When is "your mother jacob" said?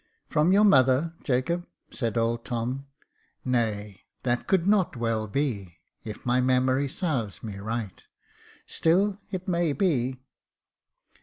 0.51-1.67